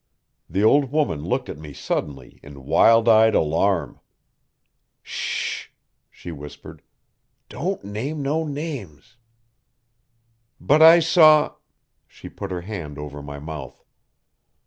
The 0.49 0.63
old 0.63 0.91
woman 0.91 1.23
looked 1.23 1.47
at 1.47 1.59
me 1.59 1.73
suddenly 1.73 2.39
in 2.41 2.65
wild 2.65 3.07
eyed 3.07 3.35
alarm. 3.35 3.99
"S 5.05 5.11
s 5.11 5.13
h!" 5.13 5.73
she 6.09 6.31
whispered. 6.31 6.81
"Don't 7.49 7.83
name 7.85 8.23
no 8.23 8.43
names." 8.43 9.17
"But 10.59 10.81
I 10.81 11.01
saw" 11.01 11.53
She 12.07 12.29
put 12.29 12.49
her 12.49 12.61
hand 12.61 12.97
over 12.97 13.21
my 13.21 13.37
mouth. 13.37 13.85